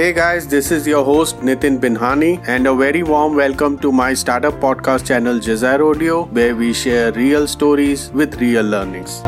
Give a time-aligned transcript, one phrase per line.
[0.00, 4.14] Hey guys, this is your host Nitin Binhani, and a very warm welcome to my
[4.14, 9.20] startup podcast channel Jazair Audio, where we share real stories with real learnings.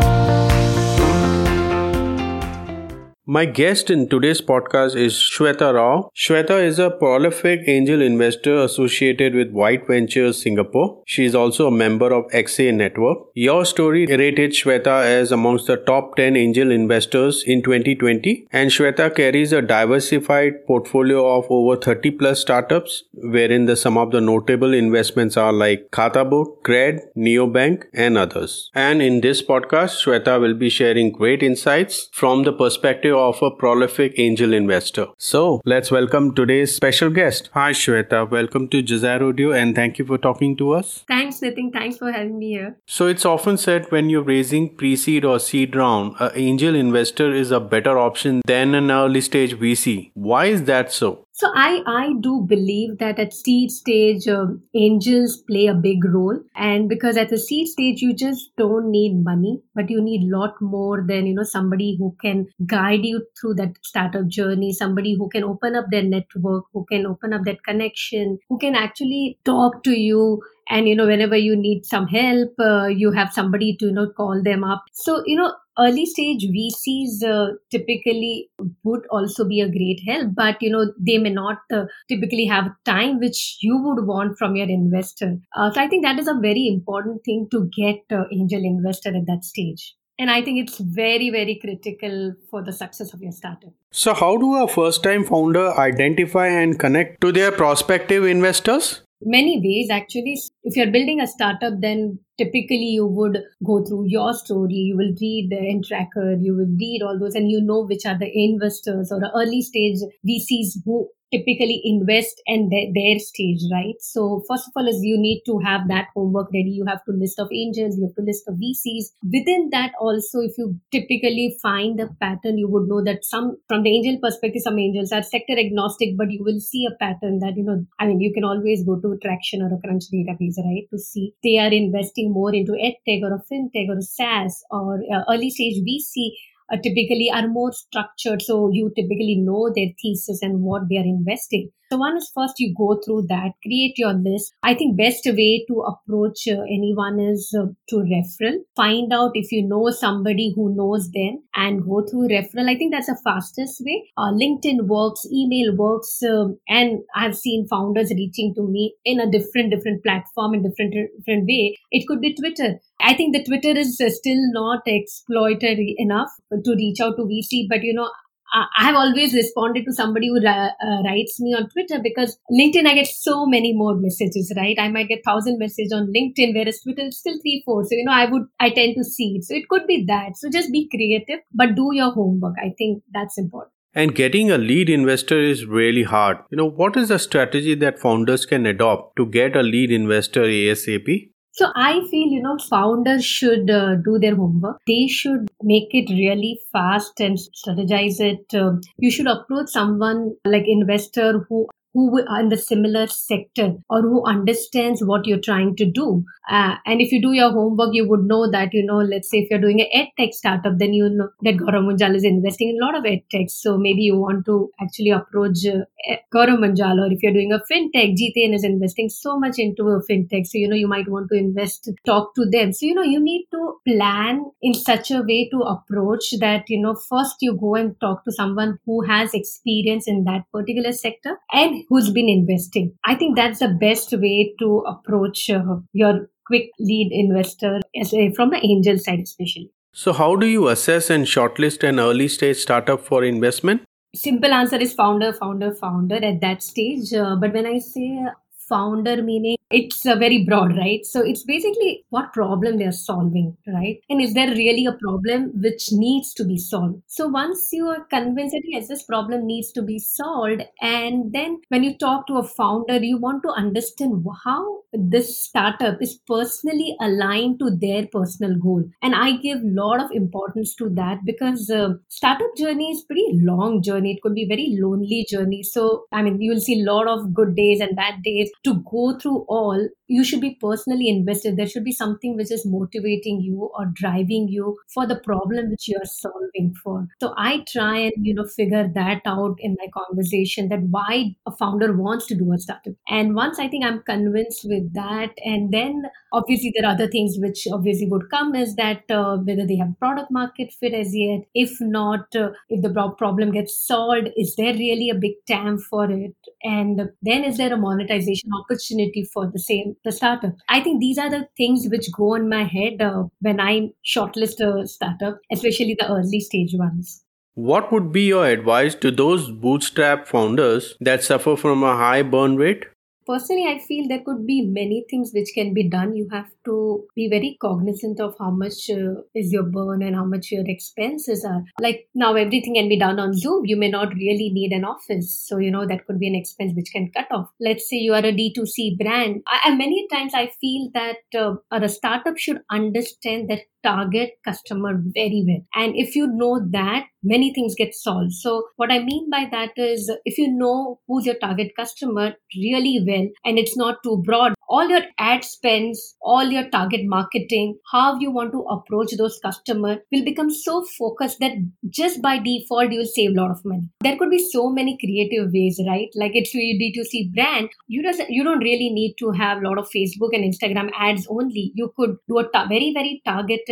[3.25, 6.11] My guest in today's podcast is Shweta Rao.
[6.13, 11.01] Shweta is a prolific angel investor associated with White Ventures Singapore.
[11.07, 13.19] She is also a member of XA Network.
[13.37, 19.53] YourStory rated Shweta as amongst the top 10 angel investors in 2020 and Shweta carries
[19.53, 25.37] a diversified portfolio of over 30 plus startups wherein the some of the notable investments
[25.37, 28.73] are like Khatabook, Cred, Neobank and others.
[28.75, 33.51] And in this podcast Shweta will be sharing great insights from the perspective of a
[33.51, 35.07] prolific angel investor.
[35.17, 37.51] So let's welcome today's special guest.
[37.55, 41.05] Hi Shweta, welcome to Jazair Audio and thank you for talking to us.
[41.09, 41.73] Thanks, Nitin.
[41.73, 42.77] Thanks for having me here.
[42.87, 47.51] So it's often said when you're raising pre-seed or seed round, an angel investor is
[47.51, 50.11] a better option than an early stage VC.
[50.15, 51.27] Why is that so?
[51.43, 56.39] So I I do believe that at seed stage um, angels play a big role,
[56.55, 60.37] and because at the seed stage you just don't need money, but you need a
[60.37, 65.15] lot more than you know somebody who can guide you through that startup journey, somebody
[65.17, 69.39] who can open up their network, who can open up that connection, who can actually
[69.45, 70.41] talk to you.
[70.71, 74.09] And you know whenever you need some help uh, you have somebody to you know
[74.11, 74.85] call them up.
[74.93, 78.51] So you know early stage vcs uh, typically
[78.85, 82.71] would also be a great help but you know they may not uh, typically have
[82.85, 85.39] time which you would want from your investor.
[85.57, 89.09] Uh, so i think that is a very important thing to get uh, angel investor
[89.11, 89.95] at that stage.
[90.19, 93.73] And i think it's very very critical for the success of your startup.
[93.91, 99.03] So how do a first time founder identify and connect to their prospective investors?
[99.25, 100.39] Many ways actually.
[100.65, 105.49] If you're building a startup then typically you would go through YourStory you will read
[105.51, 109.21] the Entrackr you will read all those and you know which are the investors or
[109.35, 113.97] early stage vcs who typically invest and their, their stage, right?
[114.01, 116.71] So first of all is you need to have that homework ready.
[116.77, 119.17] You have to list of angels, you have to list of VCs.
[119.25, 123.83] Within that also, if you typically find the pattern, you would know that some, from
[123.83, 127.57] the angel perspective, some angels are sector agnostic, but you will see a pattern that,
[127.57, 130.85] you know, I mean, you can always go to Tracxn or a Crunch database, right?
[130.93, 135.01] To see they are investing more into edtech or a fintech or a SaaS or
[135.29, 136.31] early stage VC
[136.73, 138.43] uh, typically are more structured.
[138.43, 141.71] So you typically know their thesis and what they are investing.
[141.93, 144.55] So one is first you go through that, create your list.
[144.63, 148.61] I think best way to approach uh, anyone is uh, to referral.
[148.75, 152.71] Find out if you know somebody who knows them and go through referral.
[152.71, 154.11] I think that's the fastest way.
[154.17, 159.31] Uh, LinkedIn works, email works, um, and I've seen founders reaching to me in a
[159.31, 161.77] different different platform in different different way.
[161.91, 162.81] It could be Twitter.
[163.03, 167.67] I think the Twitter is uh, still not exploited enough to reach out to VC,
[167.69, 168.09] but you know,
[168.53, 170.71] I have always responded to somebody who uh,
[171.05, 174.77] writes me on Twitter because LinkedIn, I get so many more messages, right?
[174.79, 177.85] I might get thousand messages on LinkedIn, whereas Twitter is still three, four.
[177.85, 179.45] So, you know, I would, I tend to see it.
[179.45, 180.37] So it could be that.
[180.37, 182.57] So just be creative, but do your homework.
[182.59, 183.73] I think that's important.
[183.95, 186.39] And getting a lead investor is really hard.
[186.51, 190.43] You know, what is the strategy that founders can adopt to get a lead investor
[190.43, 191.32] ASAP?
[191.53, 194.79] So I feel, you know, founders should uh, do their homework.
[194.87, 198.55] They should make it really fast and strategize it.
[198.55, 204.01] Uh, you should approach someone like investor who who are in the similar sector or
[204.03, 206.25] who understands what you're trying to do.
[206.51, 209.39] Uh, and if you do your homework, you would know that, you know, let's say
[209.39, 212.71] if you're doing an ed tech startup, then you know that Gaurav Munjal is investing
[212.71, 213.47] in a lot of ed tech.
[213.49, 217.61] So maybe you want to actually approach uh, Gaurav Munjal, or if you're doing a
[217.71, 220.47] fintech, GTN is investing so much into a fintech.
[220.47, 222.73] So, you know, you might want to invest, talk to them.
[222.73, 226.81] So, you know, you need to plan in such a way to approach that, you
[226.81, 231.39] know, first you go and talk to someone who has experience in that particular sector
[231.53, 232.93] and who's been investing.
[233.05, 238.33] I think that's the best way to approach uh, your quick lead investor as a,
[238.33, 239.71] from the angel side, especially.
[239.93, 243.83] So, how do you assess and shortlist an early stage startup for investment?
[244.15, 247.13] Simple answer is founder, founder, founder at that stage.
[247.13, 248.25] Uh, but when I say
[248.73, 251.05] founder, meaning it's uh, very broad, right?
[251.05, 253.99] So it's basically what problem they're solving, right?
[254.11, 257.03] And is there really a problem which needs to be solved?
[257.07, 261.61] So once you are convinced that yes, this problem needs to be solved, and then
[261.69, 266.97] when you talk to a founder, you want to understand how this startup is personally
[267.01, 268.85] aligned to their personal goal.
[269.03, 273.27] And I give a lot of importance to that because uh, startup journey is pretty
[273.35, 274.13] long journey.
[274.13, 275.63] It could be very lonely journey.
[275.63, 278.51] So I mean, you will see a lot of good days and bad days.
[278.65, 281.57] To go through all you should be personally invested.
[281.57, 285.89] There should be something which is motivating you or driving you for the problem which
[285.89, 287.09] you're solving for.
[287.21, 291.53] So I try and, you know, figure that out in my conversation that why a
[291.53, 292.95] founder wants to do a startup.
[293.09, 297.37] And once I think I'm convinced with that, and then obviously there are other things
[297.39, 301.41] which obviously would come is that uh, whether they have product market fit as yet.
[301.55, 306.11] If not, uh, if the problem gets solved, is there really a big TAM for
[306.11, 306.35] it?
[306.63, 310.55] And then is there a monetization opportunity for the same the startup?
[310.69, 314.61] I think these are the things which go in my head uh, when I shortlist
[314.61, 317.23] a startup, especially the early stage ones.
[317.55, 322.57] What would be your advice to those bootstrap founders that suffer from a high burn
[322.57, 322.85] rate?
[323.27, 326.15] Personally i feel there could be many things which can be done.
[326.17, 330.25] You have to be very cognizant of how much uh, is your burn and how
[330.25, 331.63] much your expenses are.
[331.81, 333.67] Like now everything can be done on zoom.
[333.67, 335.31] You may not really need an office.
[335.47, 337.49] So you know that could be an expense which can cut off.
[337.61, 339.43] Let's say you are a d2c brand.
[339.47, 345.45] I, many times i feel that uh, a startup should understand that target customer very
[345.47, 345.65] well.
[345.75, 348.33] And if you know that, many things get solved.
[348.33, 353.03] So what I mean by that is if you know who's your target customer really
[353.07, 358.19] well and it's not too broad, all your ad spends, all your target marketing, how
[358.19, 361.53] you want to approach those customers will become so focused that
[361.91, 363.89] just by default you'll save a lot of money.
[364.01, 366.09] There could be so many creative ways, right?
[366.15, 369.79] Like it's a D2C brand, you just you don't really need to have a lot
[369.79, 371.73] of Facebook and Instagram ads only.
[371.75, 373.72] You could do a ta- very very targeted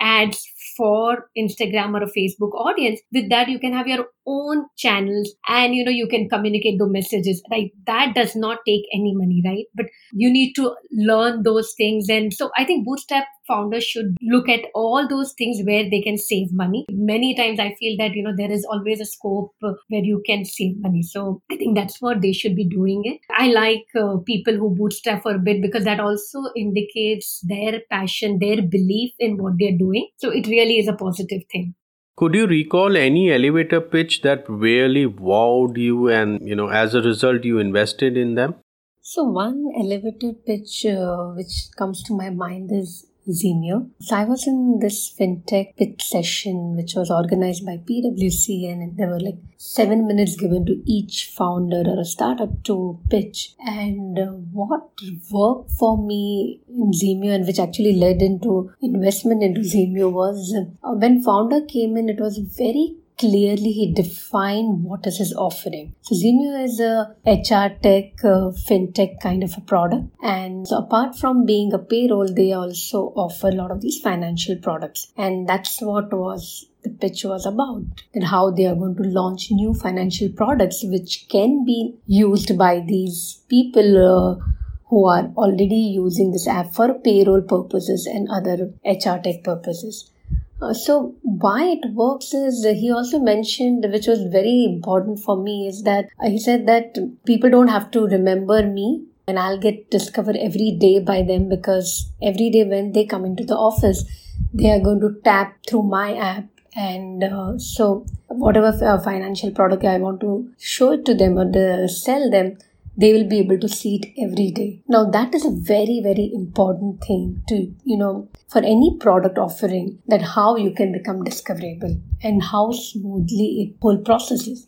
[0.00, 0.46] ads
[0.76, 3.00] for Instagram or a Facebook audience.
[3.12, 6.86] With that, you can have your own channels and you know you can communicate the
[6.86, 11.72] messages right that does not take any money right but you need to learn those
[11.78, 16.02] things and so i think bootstrap founders should look at all those things where they
[16.02, 16.84] can save money.
[16.90, 20.44] Many times i feel that you know there is always a scope where you can
[20.44, 21.02] save money.
[21.02, 23.20] So i think that's what they should be doing it.
[23.30, 28.38] I like uh, people who bootstrap for a bit because that also indicates their passion
[28.38, 30.08] their belief in what they're doing.
[30.18, 31.74] So it really is a positive thing.
[32.16, 37.00] Could you recall any elevator pitch that really wowed you and, you know, as a
[37.00, 38.56] result you invested in them?
[39.02, 43.90] So one elevator pitch uh, which comes to my mind is Zimyo.
[44.00, 49.08] So I was in this fintech pitch session which was organized by PwC and there
[49.08, 53.54] were like seven minutes given to each founder or a startup to pitch.
[53.58, 54.90] And uh, what
[55.30, 60.92] worked for me in Zimyo and which actually led into investment into Zimyo was uh,
[60.92, 65.94] when founder came in, it was very clearly he defined what is his offering.
[66.02, 70.04] So Zimyo is a HR tech, uh, fintech kind of a product.
[70.22, 74.56] And so apart from being a payroll, they also offer a lot of these financial
[74.56, 75.12] products.
[75.16, 77.82] And that's what was the pitch was about
[78.14, 82.80] and how they are going to launch new financial products which can be used by
[82.86, 84.44] these people uh,
[84.88, 90.10] who are already using this app for payroll purposes and other HR tech purposes.
[90.60, 95.68] Uh, so why it works is he also mentioned which was very important for me
[95.68, 99.88] is that uh, he said that people don't have to remember me and I'll get
[99.90, 104.04] discovered every day by them because every day when they come into the office
[104.52, 109.84] they are going to tap through my app and uh, so whatever uh, financial product
[109.84, 112.58] I want to show it to them or sell them
[112.98, 114.82] they will be able to see it every day.
[114.88, 120.02] Now, that is a very, very important thing to, you know, for any product offering
[120.08, 124.66] that how you can become discoverable and how smoothly it whole process is.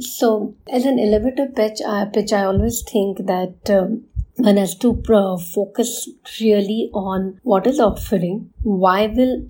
[0.00, 4.04] So, as an elevator pitch, uh, pitch I always think that um,
[4.36, 6.08] one has to uh, focus
[6.40, 9.46] really on what is offering, why will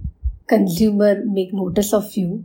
[0.47, 2.45] consumer make notice of you,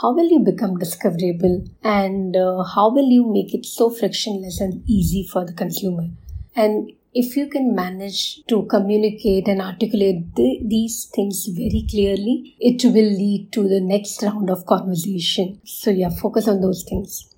[0.00, 1.64] how will you become discoverable?
[1.82, 6.08] And uh, how will you make it so frictionless and easy for the consumer?
[6.54, 12.82] And if you can manage to communicate and articulate the, these things very clearly it
[12.84, 15.60] will lead to the next round of conversation.
[15.64, 17.28] So yeah focus on those things.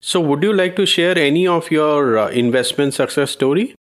[0.00, 3.74] So would you like to share any of your uh, investment success story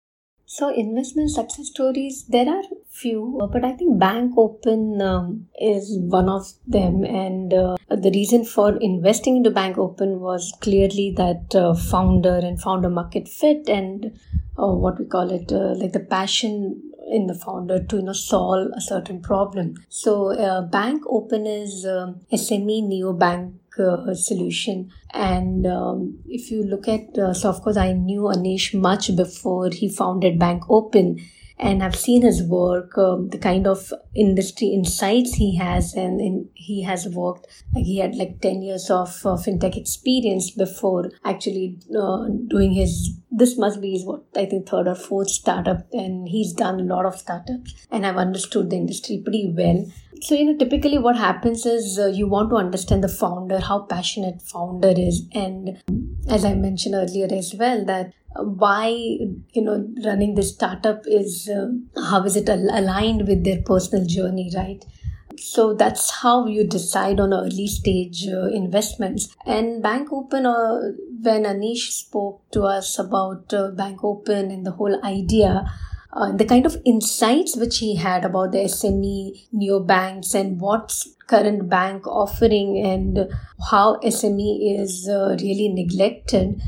[0.46, 5.98] so investment success stories, there are few, uh, but I think Bank Open um, is
[6.00, 7.04] one of them.
[7.04, 12.62] And uh, the reason for investing into Bank Open was clearly that uh, founder and
[12.62, 14.18] founder market fit and
[14.58, 18.14] uh, what we call it, uh, like the passion in the founder to you know
[18.14, 19.75] solve a certain problem.
[19.90, 24.91] So uh, Bank Open is um, SME neo bank uh, solution.
[25.13, 29.70] And um, if you look at, uh, so of course, I knew Anish much before
[29.70, 31.20] he founded Bank Open.
[31.58, 36.84] And I've seen his work, um, the kind of industry insights he has, and he
[36.84, 37.48] has worked.
[37.74, 43.18] Like he had like ten years of uh, fintech experience before actually uh, doing his.
[43.32, 46.84] This must be his what I think third or fourth startup, and he's done a
[46.84, 49.86] lot of startups, and I've understood the industry pretty well.
[50.22, 53.82] So, you know, typically what happens is uh, you want to understand the founder, how
[53.82, 55.28] passionate founder is.
[55.34, 55.82] And
[56.30, 61.68] as I mentioned earlier as well, that why you know running this startup is uh,
[62.10, 64.84] how is it al- aligned with their personal journey right?
[65.38, 69.36] So that's how you decide on early stage uh, investments.
[69.46, 74.72] And bank open uh, when anish spoke to us about uh, bank open and the
[74.72, 75.65] whole idea
[76.15, 81.68] uh, the kind of insights which he had about the SME neobanks and what's current
[81.68, 83.30] bank offering and
[83.70, 86.62] how SME is uh, really neglected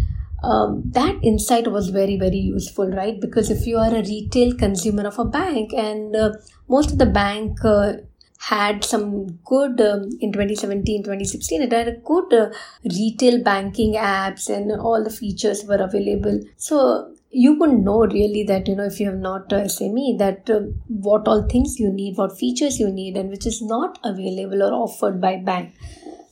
[0.44, 3.20] um, that insight was very very useful right?
[3.20, 6.34] Because if you are a retail consumer of a bank and uh,
[6.68, 7.94] most of the bank uh,
[8.40, 12.50] had some good um, in 2017 2016 it had a good uh,
[12.84, 16.40] retail banking apps and all the features were available.
[16.58, 20.50] So you would know really that you know if you have not a sme that
[20.50, 24.64] uh, what all things you need what features you need and which is not available
[24.64, 25.74] or offered by bank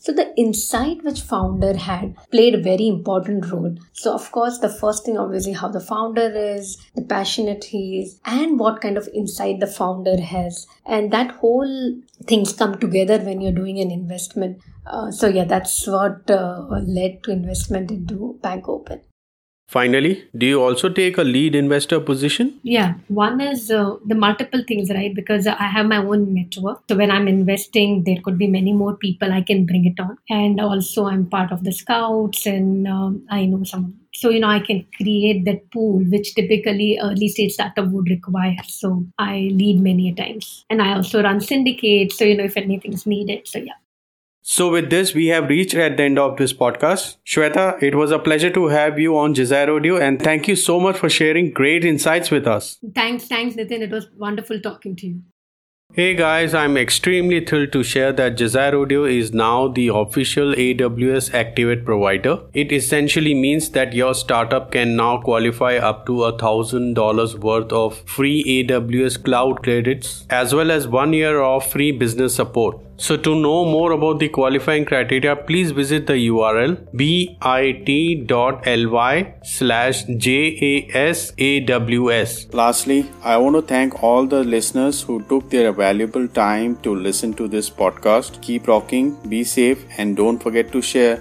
[0.05, 3.75] so the insight which founder had played a very important role.
[3.93, 8.19] So of course, the first thing obviously how the founder is, the passionate he is,
[8.23, 13.41] and what kind of insight the founder has, and that whole things come together when
[13.41, 14.61] you're doing an investment.
[14.85, 19.01] Uh, so yeah, that's what uh, led to investment into Bank Open.
[19.67, 22.59] Finally, do you also take a lead investor position?
[22.61, 25.13] Yeah, one is uh, the multiple things, right?
[25.13, 26.83] Because I have my own network.
[26.87, 30.17] So when I'm investing, there could be many more people I can bring it on.
[30.29, 33.99] And also, I'm part of the scouts and um, I know some.
[34.13, 38.55] So, you know, I can create that pool, which typically early stage startup would require.
[38.65, 40.63] So I lead many times.
[40.69, 42.17] And I also run syndicates.
[42.17, 43.47] So, you know, if anything is needed.
[43.47, 43.73] So, yeah.
[44.47, 47.15] So, with this, we have reached at the end of this podcast.
[47.25, 50.79] Shweta, it was a pleasure to have you on Desire Audio, and thank you so
[50.79, 52.77] much for sharing great insights with us.
[52.93, 53.81] Thanks, thanks, Nitin.
[53.81, 55.21] It was wonderful talking to you.
[55.93, 61.33] Hey guys, I'm extremely thrilled to share that Desire Audio is now the official AWS
[61.33, 62.41] Activate provider.
[62.53, 67.71] It essentially means that your startup can now qualify up to a thousand dollars worth
[67.71, 72.81] of free AWS cloud credits as well as one year of free business support.
[72.97, 78.25] So to know more about the qualifying criteria, please visit the URL bit.ly
[79.43, 81.25] slash JASAWS.
[82.53, 87.33] Lastly, I want to thank all the listeners who took their valuable time to listen
[87.35, 88.41] to this podcast.
[88.41, 91.13] Keep rocking, be safe, and don't forget to share.